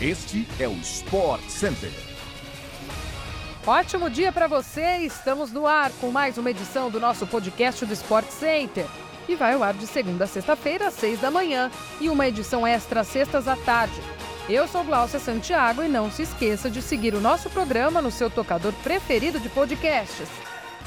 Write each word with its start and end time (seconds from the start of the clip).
Este 0.00 0.46
é 0.60 0.68
o 0.68 0.74
Sport 0.74 1.42
Center. 1.48 1.90
Ótimo 3.66 4.08
dia 4.08 4.30
para 4.30 4.46
você! 4.46 4.98
Estamos 4.98 5.50
no 5.50 5.66
ar 5.66 5.90
com 6.00 6.12
mais 6.12 6.38
uma 6.38 6.52
edição 6.52 6.88
do 6.88 7.00
nosso 7.00 7.26
podcast 7.26 7.84
do 7.84 7.92
Sport 7.94 8.28
Center. 8.28 8.86
E 9.28 9.34
vai 9.34 9.54
ao 9.54 9.62
ar 9.64 9.74
de 9.74 9.88
segunda 9.88 10.22
a 10.22 10.28
sexta-feira, 10.28 10.86
às 10.86 10.94
seis 10.94 11.20
da 11.20 11.32
manhã, 11.32 11.68
e 12.00 12.08
uma 12.08 12.28
edição 12.28 12.64
extra 12.64 13.02
sextas 13.02 13.48
à 13.48 13.56
tarde. 13.56 14.00
Eu 14.48 14.68
sou 14.68 14.84
Glaucia 14.84 15.18
Santiago 15.18 15.82
e 15.82 15.88
não 15.88 16.12
se 16.12 16.22
esqueça 16.22 16.70
de 16.70 16.80
seguir 16.80 17.12
o 17.14 17.20
nosso 17.20 17.50
programa 17.50 18.00
no 18.00 18.12
seu 18.12 18.30
tocador 18.30 18.72
preferido 18.84 19.40
de 19.40 19.48
podcasts. 19.48 20.28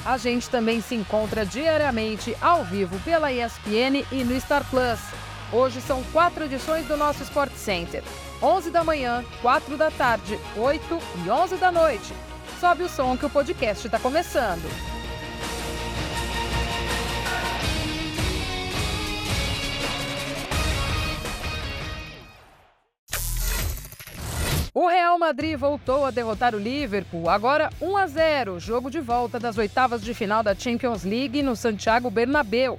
A 0.05 0.17
gente 0.17 0.49
também 0.49 0.79
se 0.79 0.95
encontra 0.95 1.45
diariamente 1.45 2.33
ao 2.39 2.63
vivo 2.63 2.97
pela 3.01 3.29
ESPN 3.29 4.05
e 4.09 4.23
no 4.23 4.39
Star 4.39 4.63
Plus. 4.69 4.99
Hoje 5.51 5.81
são 5.81 6.01
quatro 6.13 6.45
edições 6.45 6.85
do 6.85 6.95
nosso 6.95 7.21
Sport 7.23 7.51
Center. 7.57 8.01
11 8.43 8.71
da 8.71 8.83
manhã, 8.83 9.23
4 9.39 9.77
da 9.77 9.91
tarde, 9.91 10.39
8 10.57 10.99
e 11.23 11.29
11 11.29 11.57
da 11.57 11.71
noite. 11.71 12.11
Sobe 12.59 12.83
o 12.83 12.89
som 12.89 13.15
que 13.15 13.25
o 13.25 13.29
podcast 13.29 13.85
está 13.85 13.99
começando. 13.99 14.63
O 24.73 24.87
Real 24.87 25.19
Madrid 25.19 25.55
voltou 25.55 26.03
a 26.03 26.09
derrotar 26.09 26.55
o 26.55 26.57
Liverpool, 26.57 27.29
agora 27.29 27.69
1 27.79 27.97
a 27.97 28.07
0, 28.07 28.59
jogo 28.59 28.89
de 28.89 28.99
volta 28.99 29.39
das 29.39 29.59
oitavas 29.59 30.01
de 30.01 30.15
final 30.15 30.41
da 30.41 30.55
Champions 30.55 31.03
League 31.03 31.43
no 31.43 31.55
Santiago 31.55 32.09
Bernabéu. 32.09 32.75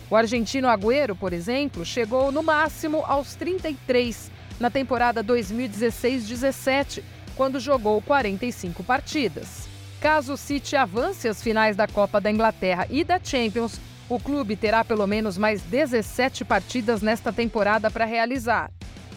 O 0.09 0.17
argentino 0.17 0.69
Agüero, 0.69 1.17
por 1.17 1.33
exemplo, 1.33 1.85
chegou 1.85 2.31
no 2.31 2.43
máximo 2.43 3.03
aos 3.07 3.35
33 3.35 4.31
na 4.59 4.71
temporada 4.71 5.23
2016-17, 5.23 7.03
quando 7.37 7.61
jogou 7.61 8.01
45 8.01 8.83
partidas. 8.85 9.69
Caso 10.01 10.35
o 10.35 10.37
City 10.37 10.77
avance 10.77 11.29
às 11.29 11.43
finais 11.43 11.77
da 11.77 11.87
Copa 11.87 12.21
da 12.21 12.31
Inglaterra 12.31 12.87
e 12.89 13.03
da 13.03 13.21
Champions, 13.23 13.81
o 14.09 14.21
clube 14.21 14.57
terá 14.57 14.85
pelo 14.85 15.07
menos 15.07 15.37
mais 15.37 15.63
17 15.63 16.45
partidas 16.45 17.03
nesta 17.03 17.33
temporada 17.33 17.91
para 17.91 18.05
realizar. 18.05 18.71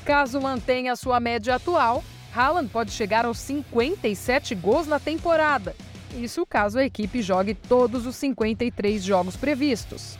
Caso 0.03 0.41
mantenha 0.41 0.95
sua 0.95 1.19
média 1.19 1.55
atual, 1.55 2.03
Haaland 2.35 2.69
pode 2.69 2.91
chegar 2.91 3.25
aos 3.25 3.37
57 3.39 4.55
gols 4.55 4.87
na 4.87 4.99
temporada. 4.99 5.75
Isso 6.15 6.45
caso 6.45 6.79
a 6.79 6.85
equipe 6.85 7.21
jogue 7.21 7.53
todos 7.53 8.07
os 8.07 8.15
53 8.15 9.03
jogos 9.03 9.35
previstos. 9.35 10.17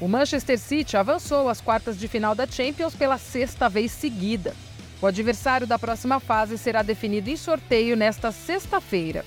O 0.00 0.08
Manchester 0.08 0.58
City 0.58 0.96
avançou 0.96 1.48
às 1.48 1.60
quartas 1.60 1.98
de 1.98 2.08
final 2.08 2.34
da 2.34 2.46
Champions 2.46 2.94
pela 2.94 3.16
sexta 3.16 3.68
vez 3.68 3.92
seguida. 3.92 4.54
O 5.00 5.06
adversário 5.06 5.66
da 5.66 5.78
próxima 5.78 6.20
fase 6.20 6.58
será 6.58 6.82
definido 6.82 7.30
em 7.30 7.36
sorteio 7.36 7.96
nesta 7.96 8.32
sexta-feira. 8.32 9.24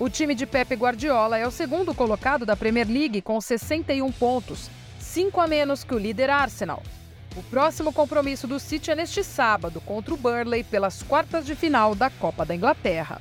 O 0.00 0.08
time 0.08 0.32
de 0.32 0.46
Pepe 0.46 0.76
Guardiola 0.76 1.38
é 1.38 1.46
o 1.46 1.50
segundo 1.50 1.92
colocado 1.92 2.46
da 2.46 2.54
Premier 2.54 2.86
League 2.86 3.20
com 3.20 3.40
61 3.40 4.12
pontos, 4.12 4.70
5 5.00 5.40
a 5.40 5.48
menos 5.48 5.82
que 5.82 5.92
o 5.92 5.98
líder 5.98 6.30
Arsenal. 6.30 6.84
O 7.36 7.42
próximo 7.42 7.92
compromisso 7.92 8.46
do 8.46 8.60
City 8.60 8.92
é 8.92 8.94
neste 8.94 9.24
sábado 9.24 9.80
contra 9.80 10.14
o 10.14 10.16
Burnley 10.16 10.62
pelas 10.62 11.02
quartas 11.02 11.44
de 11.44 11.56
final 11.56 11.96
da 11.96 12.10
Copa 12.10 12.44
da 12.44 12.54
Inglaterra. 12.54 13.20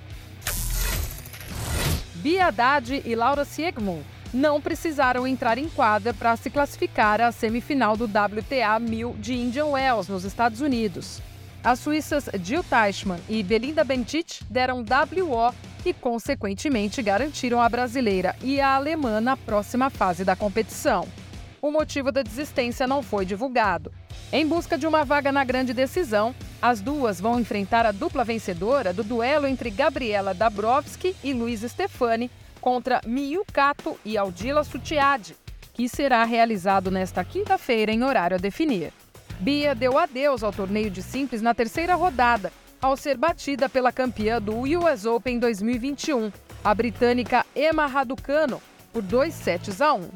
Bia 2.14 2.46
Haddad 2.46 3.02
e 3.04 3.16
Laura 3.16 3.44
Siegmund 3.44 4.06
não 4.32 4.62
precisaram 4.62 5.26
entrar 5.26 5.58
em 5.58 5.68
quadra 5.70 6.14
para 6.14 6.36
se 6.36 6.52
classificar 6.52 7.20
à 7.22 7.32
semifinal 7.32 7.98
do 7.98 8.06
WTA 8.06 8.78
1000 8.80 9.16
de 9.18 9.34
Indian 9.34 9.68
Wells, 9.68 10.12
nos 10.12 10.24
Estados 10.24 10.62
Unidos. 10.62 11.24
As 11.64 11.80
suíças 11.80 12.30
Jill 12.44 12.64
Teichmann 12.64 13.20
e 13.28 13.42
Belinda 13.42 13.84
Bencic 13.84 14.44
deram 14.48 14.84
WO 14.84 15.54
e, 15.88 15.94
consequentemente, 15.94 17.02
garantiram 17.02 17.62
a 17.62 17.70
brasileira 17.70 18.36
e 18.44 18.60
a 18.60 18.76
alemã 18.76 19.22
na 19.22 19.38
próxima 19.38 19.90
fase 19.90 20.26
da 20.26 20.36
competição. 20.36 21.08
O 21.62 21.72
motivo 21.72 22.12
da 22.12 22.22
desistência 22.22 22.86
não 22.86 23.02
foi 23.02 23.26
divulgado. 23.26 23.92
Em 24.32 24.46
busca 24.46 24.78
de 24.78 24.86
uma 24.86 25.06
vaga 25.06 25.32
na 25.32 25.46
grande 25.46 25.74
decisão, 25.74 26.36
as 26.62 26.82
duas 26.82 27.22
vão 27.22 27.40
enfrentar 27.40 27.86
a 27.86 27.94
dupla 27.94 28.26
vencedora 28.26 28.92
do 28.92 29.04
duelo 29.04 29.48
entre 29.48 29.70
Gabriela 29.70 30.34
Dabrowski 30.34 31.16
e 31.24 31.32
Luiz 31.32 31.62
Stefani 31.62 32.30
contra 32.60 33.00
Miyu 33.06 33.46
Kato 33.52 33.98
e 34.04 34.18
Aldila 34.18 34.66
Sutiade, 34.66 35.38
que 35.74 35.88
será 35.88 36.24
realizado 36.26 36.92
nesta 36.92 37.24
quinta-feira 37.24 37.94
em 37.94 38.04
horário 38.04 38.36
a 38.36 38.40
definir. 38.40 38.92
Bia 39.40 39.74
deu 39.74 39.98
adeus 39.98 40.44
ao 40.44 40.52
torneio 40.52 40.90
de 40.90 41.02
simples 41.02 41.42
na 41.42 41.54
terceira 41.54 41.96
rodada 41.96 42.52
ao 42.82 42.96
ser 42.96 43.18
batida 43.18 43.68
pela 43.68 43.92
campeã 43.92 44.42
do 44.42 44.62
US 44.62 45.06
Open 45.06 45.40
2021, 45.40 46.32
a 46.64 46.74
britânica 46.74 47.46
Emma 47.56 47.88
Raducano, 47.88 48.62
por 48.94 49.02
2 49.02 49.34
sets 49.34 49.82
a 49.82 49.94
1. 49.94 50.10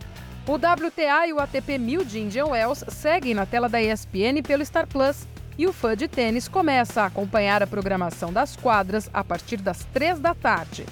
O 0.48 0.56
WTA 0.56 1.28
e 1.28 1.34
o 1.34 1.40
ATP 1.40 1.78
1000 1.78 2.06
de 2.06 2.20
Indian 2.20 2.48
Wells 2.48 2.84
seguem 2.90 3.34
na 3.34 3.46
tela 3.46 3.70
da 3.70 3.82
ESPN 3.82 4.42
pelo 4.46 4.66
Star 4.66 4.88
Plus 4.88 5.28
e 5.58 5.68
o 5.68 5.74
fã 5.74 5.96
de 5.96 6.08
tênis 6.08 6.48
começa 6.48 7.04
a 7.04 7.06
acompanhar 7.06 7.62
a 7.62 7.68
programação 7.68 8.34
das 8.34 8.56
quadras 8.56 9.10
a 9.14 9.24
partir 9.24 9.58
das 9.58 9.86
3 9.94 10.20
da 10.20 10.34
tarde. 10.34 10.86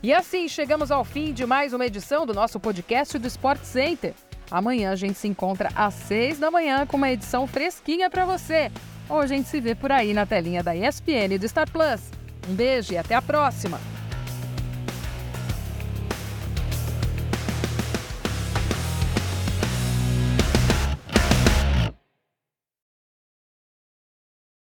E 0.00 0.12
assim 0.14 0.48
chegamos 0.48 0.92
ao 0.92 1.04
fim 1.04 1.32
de 1.32 1.44
mais 1.44 1.72
uma 1.72 1.84
edição 1.84 2.24
do 2.24 2.32
nosso 2.32 2.60
podcast 2.60 3.18
do 3.18 3.26
Sport 3.26 3.62
Center. 3.64 4.14
Amanhã 4.50 4.92
a 4.92 4.96
gente 4.96 5.18
se 5.18 5.26
encontra 5.26 5.70
às 5.74 5.94
6 5.94 6.38
da 6.38 6.50
manhã 6.50 6.86
com 6.86 6.96
uma 6.96 7.10
edição 7.10 7.46
fresquinha 7.46 8.08
para 8.08 8.24
você 8.24 8.70
ou 9.08 9.20
a 9.20 9.26
gente 9.26 9.48
se 9.48 9.60
vê 9.60 9.74
por 9.74 9.90
aí 9.90 10.12
na 10.12 10.26
telinha 10.26 10.62
da 10.62 10.76
ESPN 10.76 11.34
e 11.34 11.38
do 11.38 11.48
Star 11.48 11.70
Plus. 11.70 12.10
Um 12.48 12.54
beijo 12.54 12.92
e 12.92 12.98
até 12.98 13.14
a 13.14 13.22
próxima! 13.22 13.97